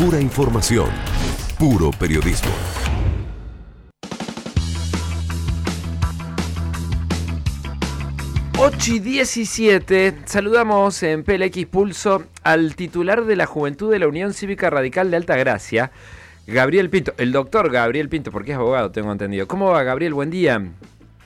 [0.00, 0.88] Pura información.
[1.58, 2.50] Puro periodismo.
[8.58, 14.32] Ocho y 17, saludamos en PLX Pulso al titular de la Juventud de la Unión
[14.32, 15.90] Cívica Radical de Altagracia,
[16.46, 19.46] Gabriel Pinto, el doctor Gabriel Pinto, porque es abogado, tengo entendido.
[19.46, 20.14] ¿Cómo va, Gabriel?
[20.14, 20.62] Buen día.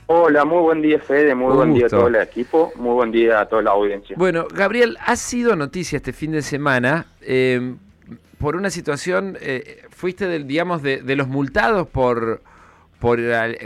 [0.06, 3.12] Hola, muy buen día Fede, muy Un buen día a todo el equipo, muy buen
[3.12, 4.16] día a toda la audiencia.
[4.18, 7.76] Bueno, Gabriel, ha sido noticia este fin de semana eh,
[8.38, 12.42] por una situación, eh, fuiste, del, digamos, de, de los multados por,
[12.98, 13.18] por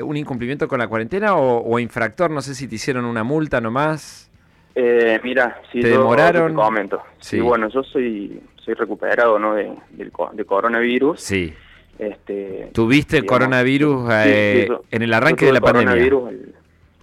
[0.02, 3.60] un incumplimiento con la cuarentena o, o infractor, no sé si te hicieron una multa
[3.60, 4.30] nomás.
[4.74, 6.52] Eh, mira, si ¿Te yo demoraron?
[6.52, 7.02] te comento.
[7.18, 7.36] Sí.
[7.36, 7.40] Sí.
[7.42, 9.54] bueno, yo soy soy recuperado ¿no?
[9.54, 11.20] de, del co- de coronavirus.
[11.20, 11.54] Sí.
[11.98, 15.92] Este, ¿Tuviste el digamos, coronavirus sí, eh, sí, yo- en el arranque de la pandemia?
[15.94, 16.54] al-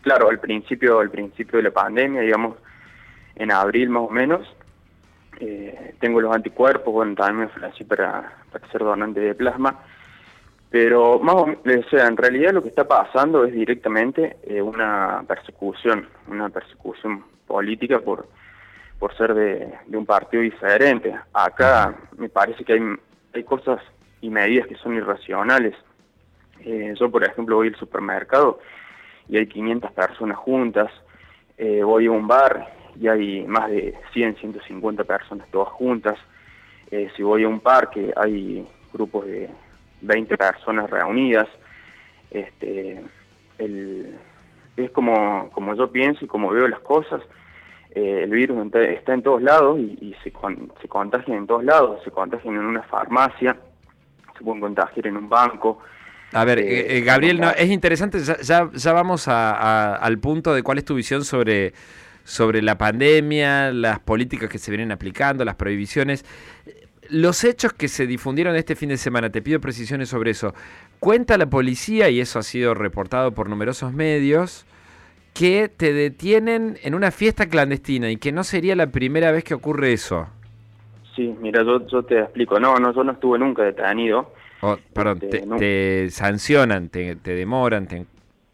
[0.02, 2.56] claro, al principio, al principio de la pandemia, digamos,
[3.36, 4.48] en abril más o menos.
[5.40, 9.80] Eh, tengo los anticuerpos, bueno, también me para, para ser donante de plasma.
[10.70, 15.24] Pero más o, o sea, en realidad lo que está pasando es directamente eh, una
[15.28, 18.28] persecución, una persecución política por,
[19.00, 21.16] por ser de, de un partido diferente.
[21.34, 22.82] Acá me parece que hay,
[23.34, 23.82] hay cosas
[24.22, 25.76] y medidas que son irracionales.
[26.62, 28.60] Eh, yo, por ejemplo, voy al supermercado
[29.30, 30.92] y hay 500 personas juntas.
[31.58, 36.18] Eh, voy a un bar y hay más de 100, 150 personas todas juntas.
[36.92, 39.50] Eh, si voy a un parque hay grupos de
[40.02, 41.48] 20 personas reunidas.
[42.32, 43.02] Este,
[43.58, 44.16] el,
[44.78, 47.22] es como, como yo pienso y como veo las cosas.
[47.92, 51.64] Eh, el virus está en todos lados y, y se, con- se contagia en todos
[51.64, 52.02] lados.
[52.04, 53.56] Se contagian en una farmacia,
[54.38, 55.80] se pueden contagiar en un banco.
[56.34, 60.18] A ver, Eh, eh, Gabriel, no, es interesante, ya, ya, ya vamos a- a- al
[60.20, 61.72] punto de cuál es tu visión sobre,
[62.26, 66.26] sobre la pandemia, las políticas que se vienen aplicando, las prohibiciones.
[67.10, 70.54] Los hechos que se difundieron este fin de semana, te pido precisiones sobre eso.
[71.00, 74.66] Cuenta la policía, y eso ha sido reportado por numerosos medios,
[75.36, 79.54] que te detienen en una fiesta clandestina y que no sería la primera vez que
[79.54, 80.28] ocurre eso.
[81.16, 82.60] Sí, mira, yo, yo te explico.
[82.60, 84.34] No, no, yo no estuve nunca detenido.
[84.62, 85.58] O, perdón, Este, te, no.
[85.58, 88.06] te sancionan, te, te demoran, te,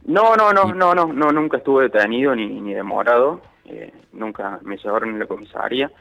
[0.06, 3.42] No, no, Y- no, no, no, no, nunca estuve detenido ni, ni demorado.
[3.72, 5.92] Eh, nunca me llevaron en la comisaría.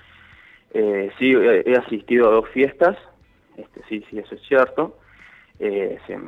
[0.73, 2.97] Eh, sí, he, asistido a dos fiestas.
[3.57, 4.99] Este, sí, sí, eso es cierto.
[5.59, 6.19] Eh, se-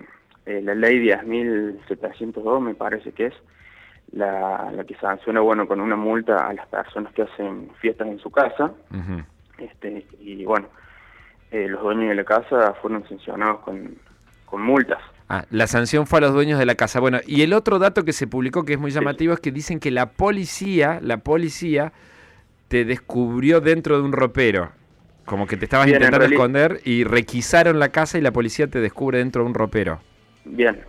[0.47, 3.35] eh, la ley 10.702 me parece que es
[4.13, 8.19] la, la que sanciona, bueno, con una multa a las personas que hacen fiestas en
[8.19, 8.73] su casa.
[9.59, 10.69] Este, y bueno,
[11.51, 13.97] los dueños de la casa fueron sancionados con,
[14.47, 15.02] con multas.
[15.35, 17.01] Ah, la sanción fue a los dueños de la casa.
[17.01, 19.81] Bueno, y el otro dato que se publicó que es muy llamativo es que dicen
[19.81, 21.95] que la policía, la policía
[22.69, 24.73] te descubrió dentro de un ropero.
[25.25, 28.81] Como que te estabas Bien, intentando esconder y requisaron la casa y la policía te
[28.81, 30.01] descubre dentro de un ropero.
[30.45, 30.83] Bien,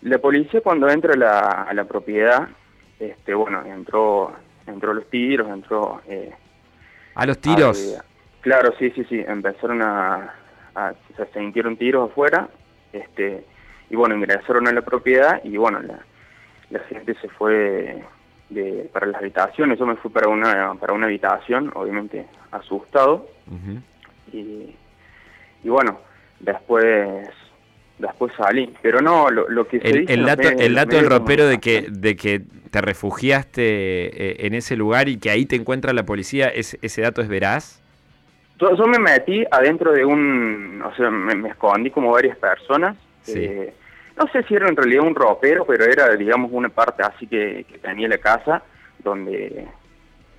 [0.00, 2.48] la policía cuando entra a la, a la propiedad,
[2.98, 4.32] este, bueno, entró,
[4.66, 6.00] entró los tiros, entró...
[6.08, 6.32] eh,
[7.16, 7.98] A los tiros.
[8.00, 8.04] a-
[8.40, 10.32] claro, sí, sí, sí, empezaron a,
[10.74, 12.48] a se sintieron tiros afuera,
[12.94, 13.44] este,
[13.90, 15.98] y bueno, ingresaron a la propiedad y bueno, la,
[16.70, 18.02] la gente se fue
[18.50, 23.28] de, para las habitaciones, yo me fui para una, para una habitación, obviamente asustado,
[24.32, 24.74] y,
[25.62, 25.98] y bueno,
[26.40, 27.28] después
[27.98, 30.96] después salí, pero no, lo, lo que se El, dice el dato, medios- el dato
[30.96, 35.46] del ropero de que, de que te refugiaste eh, en ese lugar y que ahí
[35.46, 37.80] te encuentra la policía, ¿es- ¿ese dato es veraz?
[38.58, 42.96] Yo, yo me metí adentro de un, o sea, me, me escondí como varias personas.
[43.24, 43.40] Sí.
[43.44, 43.74] eh,
[44.16, 47.64] no sé si era en realidad un ropero, pero era, digamos, una parte así que,
[47.68, 48.62] que tenía la casa,
[49.02, 49.66] donde,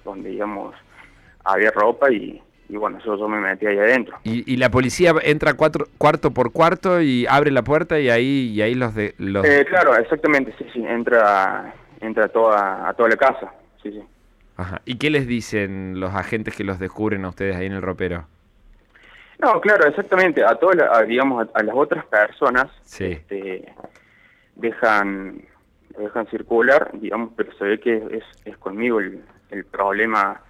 [0.03, 0.73] donde digamos,
[1.43, 4.17] había ropa y, y bueno, yo, yo me metí ahí adentro.
[4.23, 8.51] Y, y la policía entra cuatro, cuarto por cuarto y abre la puerta y ahí,
[8.53, 13.09] y ahí los de los Eh, claro, exactamente, sí, sí, entra, entra toda, a toda
[13.09, 13.51] la casa,
[13.83, 14.01] sí, sí.
[14.57, 14.81] Ajá.
[14.85, 18.25] ¿Y qué les dicen los agentes que los descubren a ustedes ahí en el ropero?
[19.39, 20.43] No, claro, exactamente.
[20.43, 23.05] A todas, a, digamos, a, a las otras personas Sí.
[23.05, 23.73] este,
[24.55, 25.43] dejan
[25.97, 30.41] dejan circular, digamos, pero se ve que es, es conmigo el, el problema.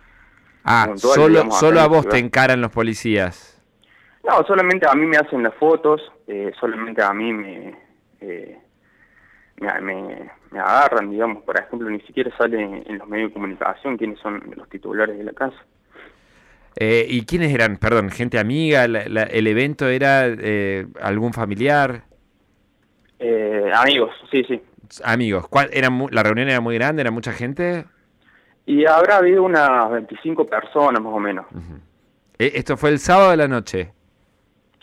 [0.63, 3.51] Ah, puntual, solo, digamos, solo a vos te encaran los policías.
[4.23, 7.77] No, solamente a mí me hacen las fotos, eh, solamente a mí me,
[8.21, 8.57] eh,
[9.57, 13.33] me, me, me agarran, digamos, por ejemplo, ni siquiera sale en, en los medios de
[13.35, 15.57] comunicación quiénes son los titulares de la casa.
[16.77, 17.77] Eh, ¿Y quiénes eran?
[17.77, 22.03] Perdón, gente amiga, la- la- el evento era eh, algún familiar,
[23.19, 24.61] Eh, amigos, sí, sí.
[25.03, 25.47] amigos.
[25.47, 27.01] ¿Cuál, era ¿La reunión era muy grande?
[27.01, 27.85] ¿Era mucha gente?
[28.65, 31.45] Y habrá habido unas 25 personas más o menos.
[32.39, 33.93] Eh, ¿Esto fue el sábado de la noche?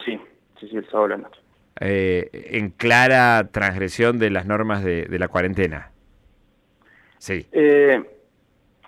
[0.05, 0.19] sí,
[0.59, 1.41] sí, el sábado a la noche.
[1.81, 5.91] Eh, en clara transgresión de las normas de, de la cuarentena.
[7.19, 7.47] Sí.
[7.53, 8.03] Eh,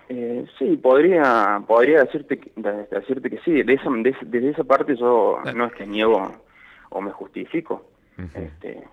[0.09, 3.63] eh, sí, podría podría decirte, que- de- decirte que sí.
[3.63, 5.51] De esa, de desde esa parte yo Ah.
[5.53, 6.31] no es que niego
[6.89, 7.85] o me justifico.
[8.33, 8.83] Este,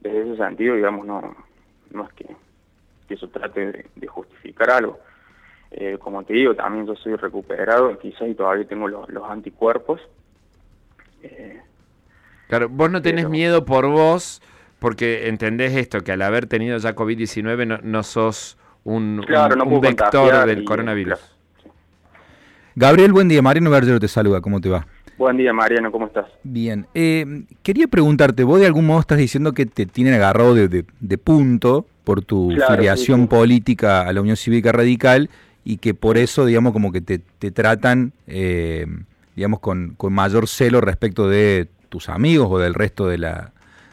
[0.00, 1.34] desde ese sentido, digamos, no,
[1.90, 2.26] no es que,
[3.08, 4.98] que eso trate de, de justificar algo.
[5.72, 10.00] Eh, como te digo, también yo soy recuperado, quizás y todavía tengo los, los anticuerpos.
[11.22, 11.60] Eh,
[12.48, 14.42] Claro, vos no tenés Pero- miedo por vos,
[14.78, 19.58] porque entendés esto, que al haber tenido ya COVID-19 no, no sos un, claro, un-
[19.58, 21.18] no un puedo vector del y- coronavirus.
[21.18, 21.32] claro.
[22.74, 23.42] Gabriel, buen día.
[23.42, 24.40] Mariano Bergero te saluda.
[24.40, 24.86] ¿Cómo te va?
[25.18, 26.26] Buen día, Mariano, ¿cómo estás?
[26.42, 26.86] Bien.
[26.94, 30.84] Eh, quería preguntarte, vos de algún modo estás diciendo que te tienen agarrado de, de-
[31.00, 33.28] de punto por tu Claro, filiación sí, sí.
[33.28, 35.28] política a la Unión Cívica Radical
[35.64, 38.86] y que por eso, digamos, como que te, te tratan, eh,
[39.36, 43.52] digamos, con, con mayor celo respecto de tus amigos o del resto de la,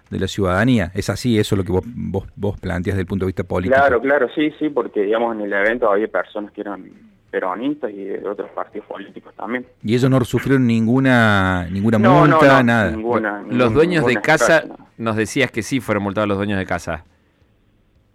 [0.09, 0.91] de la ciudadanía.
[0.95, 3.75] ¿Es así eso lo que vos, vos, vos planteas desde el punto de vista político?
[3.79, 6.89] Claro, claro, sí, sí, porque digamos en el evento había personas que eran
[7.31, 9.65] peronistas y de otros partidos políticos también.
[9.83, 12.91] Y ellos no sufrieron ninguna, ninguna No, no, multa, no, nada.
[12.91, 14.63] ninguna- Los dueños de casa,
[14.97, 17.05] nos decías que sí fueron multados los dueños de casa.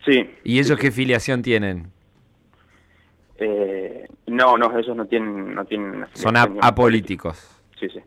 [0.04, 0.28] Sí.
[0.42, 1.86] ¿Y ellos qué filiación tienen?
[3.38, 7.48] Eh, no, no, ellos no tienen, no tienen Son ap- apolíticos.
[7.78, 8.00] Sí, sí.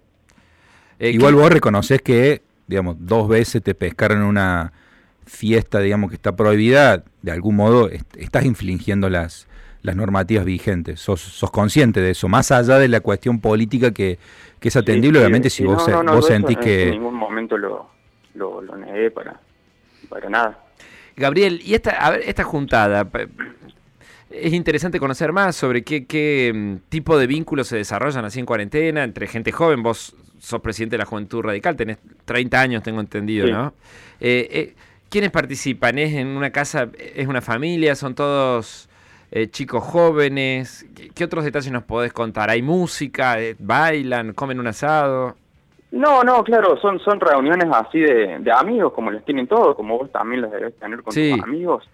[1.00, 4.74] Eh, Igual ¿qué- vos reconoces que, digamos, dos veces te pescaron en una
[5.26, 9.48] fiesta, digamos, que está prohibida, de algún modo est- estás infringiendo las,
[9.82, 11.00] las normativas vigentes.
[11.02, 14.18] Sos, sos consciente de eso, más allá de la cuestión política que,
[14.60, 16.84] que es atendible, Sí, obviamente, sí, si sí, vos, no, vos sentís en- que...
[16.84, 17.90] En ningún momento lo,
[18.36, 19.40] lo, lo negué para,
[20.10, 20.60] para nada.
[21.16, 23.10] Gabriel, y esta, a ver, esta juntada,
[24.30, 28.46] es interesante conocer más sobre qué, qué mm, tipo de vínculos se desarrollan así en
[28.46, 33.00] cuarentena, entre gente joven, vos sos presidente de la Juventud Radical, tenés 30 años, tengo
[33.00, 33.52] entendido, Sí.
[33.54, 33.74] ¿no?
[34.20, 34.76] Eh, eh,
[35.10, 35.98] ¿Quiénes participan?
[36.00, 38.90] ¿Es en una casa, es una familia, son todos
[39.32, 40.86] eh, chicos jóvenes?
[40.96, 42.50] ¿Qué, qué otros detalles nos podés contar?
[42.50, 43.40] ¿Hay música?
[43.42, 44.34] Eh, ¿Bailan?
[44.34, 45.36] ¿Comen un asado?
[45.92, 49.98] No, no, claro, son son reuniones así de, de amigos, como las tienen todos, como
[49.98, 51.32] vos también las debes tener con Sí.
[51.34, 51.90] tus amigos,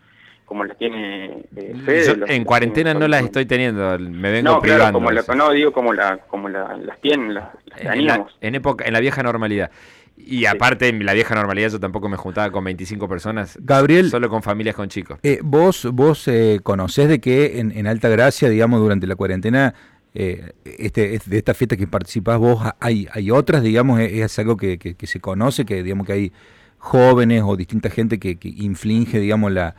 [0.53, 2.05] como las tiene eh, Fede.
[2.05, 4.99] Yo los- en cuarentena no las estoy teniendo, me vengo No, claro, privando.
[4.99, 8.37] como la, no digo como la como la, las tienen, las, las en, la, teníamos.
[8.39, 9.71] en época, en la vieja normalidad.
[10.15, 14.29] Y aparte, en la vieja normalidad yo tampoco me juntaba con 25 personas, Gabriel, solo
[14.29, 15.17] con familias con chicos.
[15.23, 19.73] eh, vos, vos eh, conocés de que en, en Alta Gracia, digamos, durante la cuarentena,
[20.13, 24.37] eh, este, es- de esta fiesta que participás vos, hay, hay otras, digamos, es, es
[24.37, 26.31] algo que, que- que se conoce, que digamos que hay
[26.77, 29.73] jóvenes o distinta gente que, que inflige, digamos, la,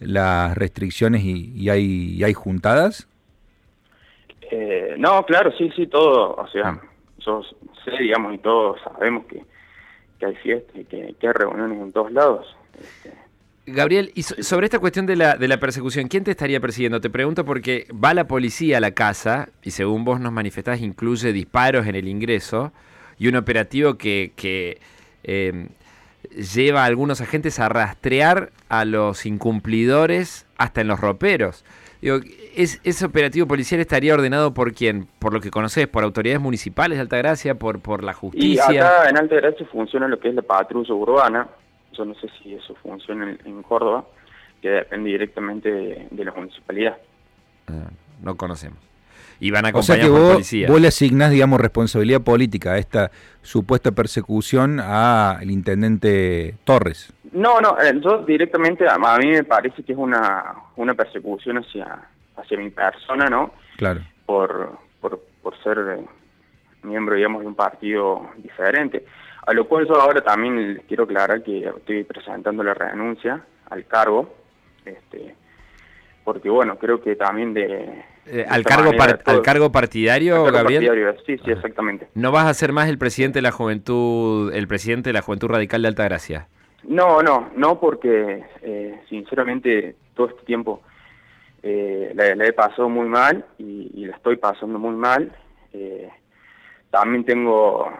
[0.00, 3.08] las restricciones y, y hay, y hay juntadas.
[4.50, 6.80] Eh, no, claro, sí, sí, todo, o sea,
[7.18, 7.42] yo
[7.84, 9.42] sé, digamos, y todos sabemos que,
[10.18, 12.56] que hay fiestas y que, que hay reuniones en todos lados.
[12.80, 13.12] Este,
[13.66, 17.00] Gabriel, y so- sobre esta cuestión de la, de la persecución, ¿quién te estaría persiguiendo?
[17.02, 21.32] Te pregunto porque va la policía a la casa y según vos nos manifestás incluye
[21.34, 22.72] disparos en el ingreso
[23.18, 24.80] y un operativo que, que
[25.24, 25.66] eh,
[26.30, 31.64] lleva a algunos agentes a rastrear a los incumplidores hasta en los roperos.
[32.00, 32.20] Digo,
[32.54, 35.08] ¿es, ¿Ese operativo policial estaría ordenado por quién?
[35.18, 35.88] ¿Por lo que conoces?
[35.88, 37.56] ¿Por autoridades municipales de Altagracia?
[37.56, 38.64] ¿Por, por la y justicia?
[38.64, 41.48] acá en Alta Gracia funciona lo que es la patrulla urbana,
[41.92, 44.04] yo no sé si eso funciona en, en Córdoba,
[44.62, 46.96] que depende directamente de, de la municipalidad.
[47.66, 47.90] Ah,
[48.22, 48.87] no conocemos.
[49.40, 50.68] Y van O sea acompañados que por vos, policía.
[50.68, 53.10] vos le asignás, digamos, responsabilidad política a esta
[53.42, 57.12] supuesta persecución al intendente Torres.
[57.32, 61.58] No, no, eh, yo directamente, a, a mí me parece que es una, una persecución
[61.58, 61.98] hacia,
[62.36, 63.52] hacia mi persona, ¿no?
[63.76, 64.00] Claro.
[64.26, 66.04] por, por, por ser eh,
[66.82, 69.04] miembro, digamos, de un partido diferente.
[69.46, 73.86] A lo cual yo ahora también les quiero aclarar que estoy presentando la renuncia al
[73.86, 74.34] cargo,
[74.84, 75.34] este,
[76.24, 78.04] porque bueno, creo que también de...
[78.30, 80.86] Eh, al, cargo manera al cargo partidario, al cargo Gabriel.
[80.86, 82.08] partidario, Sí, sí, exactamente.
[82.14, 85.48] ¿No vas a ser más el presidente de la juventud, el presidente de la juventud
[85.48, 86.48] radical de Altagracia?
[86.84, 90.82] No, no, no porque eh, sinceramente todo este tiempo
[91.62, 95.32] eh, la, la he pasado muy mal y, y la estoy pasando muy mal.
[95.72, 96.08] Eh,
[96.90, 97.90] también tengo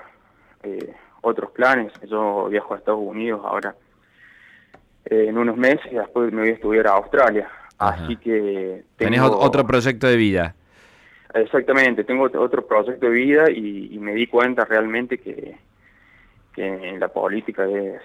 [0.63, 1.93] eh, otros planes.
[2.09, 3.75] Yo viajo a Estados Unidos ahora
[5.11, 7.49] en unos meses y después me voy a estudiar a Australia.
[7.79, 8.05] Ajá.
[8.05, 10.55] Así que Tenés tengo- ot- otro proyecto de vida.
[11.35, 15.57] Exactamente, tengo ot- otro proyecto de vida y, y me di cuenta realmente que,
[16.55, 18.01] que en la política es,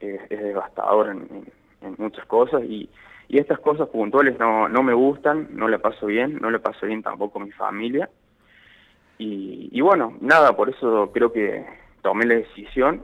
[0.00, 2.88] es, es devastador en, en- en muchas cosas y,
[3.28, 6.86] y estas cosas puntuales no, no me gustan, no le paso bien, no le paso
[6.86, 8.08] bien tampoco a mi familia.
[9.18, 11.64] Y, y bueno, nada, por eso creo que
[12.02, 13.02] tomé la decisión.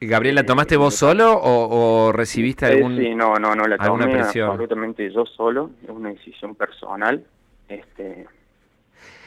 [0.00, 2.94] Gabriel, ¿la Eh, tomaste vos solo o, o recibiste Eh, algún...?
[2.94, 4.48] sí, no, no, no, la alguna tomé presión?
[4.48, 7.24] absolutamente yo solo, es una decisión personal.
[7.68, 8.26] Este,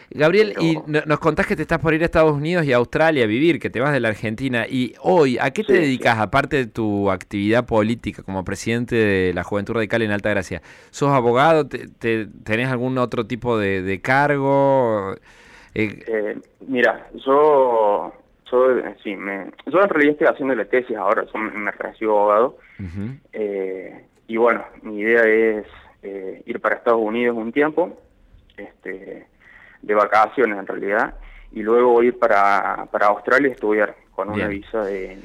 [0.10, 2.72] Gabriel, Pero- y no- nos contás que te estás por ir a Estados Unidos y
[2.72, 4.66] a Australia a vivir, que te vas de la Argentina.
[4.68, 9.34] Y hoy, ¿a qué te Sí, dedicas, aparte de tu actividad política como presidente de
[9.34, 10.62] la Juventud Radical en Alta Gracia?
[10.92, 11.68] ¿Sos abogado?
[11.68, 15.14] ¿Te, te- tenés algún otro tipo de, de cargo?
[15.74, 18.14] Eh, eh, mira, yo,
[18.51, 21.72] yo, eh, sí, me, yo en realidad estoy haciendo la tesis ahora, yo me, me
[21.72, 22.58] recibo abogado.
[23.34, 25.66] Eh, y bueno, mi idea es
[26.04, 28.00] eh, ir para Estados Unidos un tiempo,
[28.58, 29.25] este,
[29.82, 31.16] de vacaciones en realidad,
[31.51, 34.62] y luego ir para, para Australia a estudiar con una Bien.
[34.62, 35.18] visa de,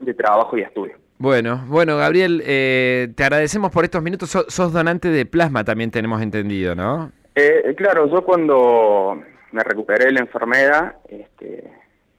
[0.00, 0.96] de trabajo y estudio.
[1.16, 4.28] Bueno, bueno, Gabriel, eh, te agradecemos por estos minutos.
[4.30, 7.12] So- sos donante de plasma, también tenemos entendido, ¿no?
[7.36, 11.70] Eh, claro, yo cuando me recuperé de la enfermedad, este,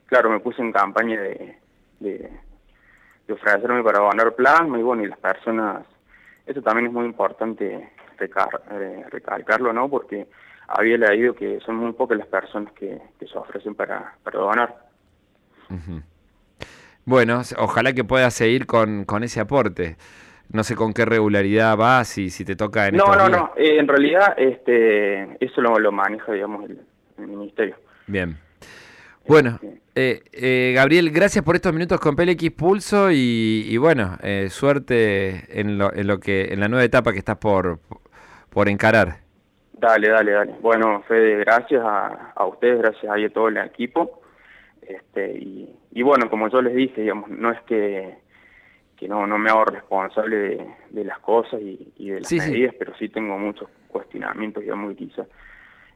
[0.07, 1.57] claro, me puse en campaña de,
[1.99, 2.29] de,
[3.27, 5.85] de ofrecerme para donar plasma y bueno, y las personas,
[6.45, 9.89] eso también es muy importante recar- eh, recalcarlo, ¿no?
[9.89, 10.27] Porque
[10.67, 14.75] había leído que son muy pocas las personas que, que se ofrecen para, para donar.
[17.05, 19.95] Bueno, ojalá que puedas seguir con, con ese aporte.
[20.51, 23.39] No sé con qué regularidad vas y si te toca en No, estos no, días.
[23.39, 26.81] no, eh, en realidad este, eso lo, lo maneja, digamos, el,
[27.17, 27.75] el ministerio.
[28.07, 28.37] Bien.
[29.27, 34.17] Bueno, Este, eh, eh, Gabriel, gracias por estos minutos con PLX Pulso y, y bueno,
[34.21, 37.79] eh, suerte en lo, en lo que en la nueva etapa que estás por,
[38.49, 39.19] por encarar.
[39.73, 40.55] Dale, dale, dale.
[40.61, 44.21] Bueno, Fede, gracias a, a ustedes, gracias a todo el equipo.
[44.81, 48.15] Este, y, y bueno, como yo les dije, digamos, no es que,
[48.95, 52.39] que no, no me hago responsable de, de las cosas y, y de las Sí,
[52.39, 52.51] sí.
[52.51, 55.27] medidas, pero sí tengo muchos cuestionamientos, digamos, que quizás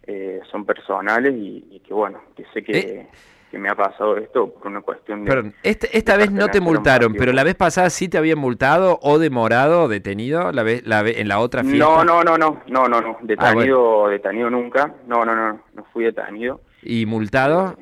[0.04, 3.08] eh, son personales y, y que bueno, que sé que, Eh.
[3.50, 5.30] Que me ha pasado esto por una cuestión de...
[5.30, 8.38] Perdón, este- esta de vez no te multaron, pero la vez pasada sí te habían
[8.40, 11.80] multado o demorado, detenido, la vez, la vez, en la otra fiesta.
[11.86, 15.84] No, no, no, no, no, no, no, Ah, detenido, detenido nunca, no, no, no, no
[15.92, 16.62] fui detenido.
[16.84, 17.76] ¿Y multado?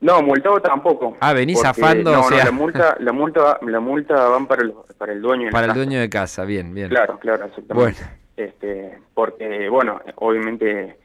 [0.00, 1.16] No, multado tampoco.
[1.20, 2.44] Ah, venís porque- zafando, No, o no, sea.
[2.46, 5.42] la multa, la multa, la multa van para el, para el dueño.
[5.44, 5.78] de la Para el casa.
[5.84, 6.88] dueño de casa, bien, bien.
[6.88, 7.74] Claro, claro, exactamente.
[8.00, 8.22] Bueno.
[8.36, 10.96] Este, porque, bueno, obviamente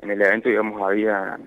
[0.00, 1.38] en el evento, digamos, había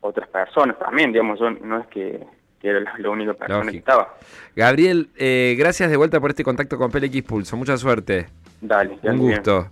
[0.00, 2.24] otras personas también, digamos, yo no es que,
[2.60, 3.72] que era la, la única persona Lógico.
[3.72, 4.14] que estaba.
[4.56, 7.56] Gabriel, eh, gracias de vuelta por este contacto con PLX Pulso.
[7.56, 8.26] Mucha suerte.
[8.60, 9.68] Dale, Un gusto.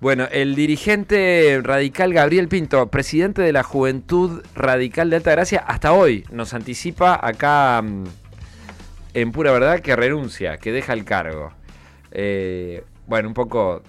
[0.00, 6.24] Bueno, el dirigente radical Gabriel Pinto, presidente de la Juventud Radical de Altagracia, hasta hoy
[6.30, 8.04] nos anticipa acá mm,
[9.12, 11.52] en pura verdad que renuncia, que deja el cargo.
[12.12, 13.82] Eh, bueno, un poco...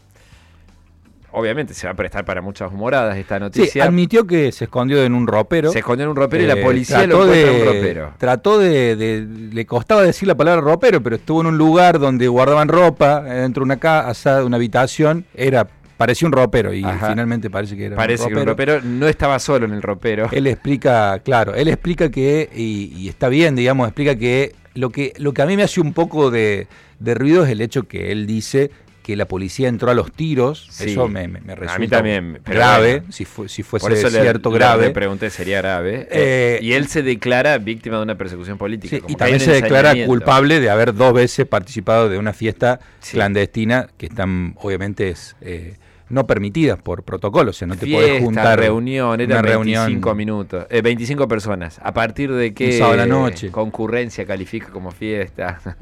[1.34, 3.84] Obviamente se va a prestar para muchas humoradas esta Sí, noticia.
[3.86, 5.72] admitió que se escondió en un ropero.
[5.72, 8.14] se escondió en un ropero y la Eh, policía lo encuentra en un ropero.
[8.18, 12.28] Trató de, de- Le costaba decir la palabra ropero, pero estuvo en un lugar donde
[12.28, 15.26] guardaban ropa, dentro de una casa, de una habitación.
[15.34, 17.10] Era, parecía un ropero y Ajá.
[17.10, 18.74] finalmente parece que era Parece un que un ropero.
[18.80, 20.28] ropero no estaba solo en el ropero.
[20.32, 25.14] Él explica, claro, él explica que, y, y está bien, digamos, explica que lo que,
[25.18, 26.68] lo que a mí me hace un poco de,
[27.00, 28.72] de ruido es el hecho que él dice
[29.03, 30.67] que la policía entró a los tiros.
[30.70, 30.91] Sí.
[30.91, 33.12] Eso me, me, me A mí resulta también, pero grave, bueno.
[33.12, 34.86] si, fu- si Por fuese eso cierto le- grave.
[34.88, 36.08] Le pregunté, sería grave.
[36.12, 38.96] Eh, y él se declara víctima de una persecución política.
[38.96, 42.79] Sí, como y también se declara culpable de haber dos veces participado de una fiesta
[43.00, 43.13] Sí.
[43.17, 45.75] clandestina que están, obviamente, es, eh,
[46.10, 47.51] no permitidas por protocolo.
[47.51, 48.60] O sea, no te Fiesta, podés juntar.
[48.60, 51.79] reunión, una eran reunión 25 minutos, eh, 25 personas.
[51.81, 53.50] ¿A partir de qué la noche.
[53.50, 55.60] concurrencia califica como fiesta?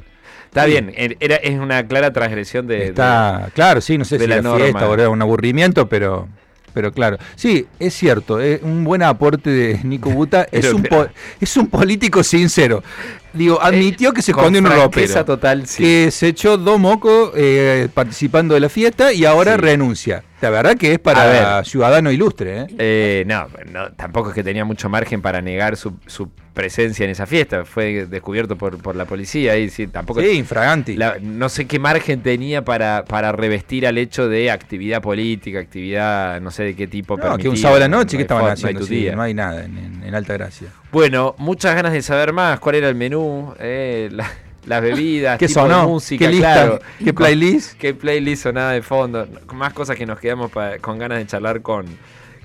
[0.50, 2.88] Está bien, er- era, es una clara transgresión de...
[2.88, 6.28] Está, claro, sí, no sé de si la fiesta o era un aburrimiento, pero,
[6.74, 7.18] pero claro.
[7.36, 10.48] Sí, es cierto, es un buen aporte de Nico Buta.
[10.52, 11.08] es, un po-
[11.40, 12.84] es un político sincero.
[13.34, 15.26] Digo, de- admitió que se Eh, con escondió en un ropero.
[15.26, 15.84] total, sí.
[15.84, 19.62] Que se echó dos mocos eh, participando de la fiesta y ahora Sí.
[19.62, 20.24] renuncia.
[20.42, 21.66] La verdad que es para ver.
[21.66, 22.68] ciudadano ilustre, ¿eh?
[22.78, 27.12] Eh, no, no, tampoco es que tenía mucho margen para negar su, su presencia en
[27.12, 27.66] esa fiesta.
[27.66, 30.22] Fue descubierto por, por la policía y sí, tampoco...
[30.22, 30.96] Sí, infraganti.
[30.96, 36.40] La- no sé qué margen tenía para, para revestir al hecho de actividad política, actividad
[36.40, 37.18] no sé de qué tipo.
[37.18, 38.86] No, que un sábado a la no noche, ¿qué estaban fo- no hay haciendo?
[38.86, 40.70] Sí, no hay nada en, en- en Alta Gracia.
[40.92, 43.19] Bueno, muchas ganas de saber más cuál era el menú,
[43.60, 44.32] eh, la-
[44.66, 45.88] las bebidas, ¿Qué tipo de sonó?
[45.88, 46.54] música, ¿Qué lista?
[46.54, 46.80] claro.
[47.04, 47.74] ¿Qué playlist?
[47.78, 49.28] ¿Qué playlist sonaba de fondo?
[49.54, 51.86] Más cosas que nos quedamos pa- con ganas de charlar con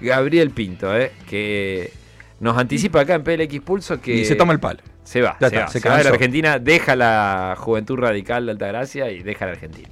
[0.01, 1.93] Gabriel Pinto, eh, que
[2.41, 4.15] nos anticipa acá en PLX Pulso que...
[4.15, 4.81] Y se toma el palo.
[5.03, 6.11] Se va, Ya se, está, va, se se va de la.
[6.11, 9.89] Argentina, deja la Juventud Radical de Altagracia y deja la Argentina.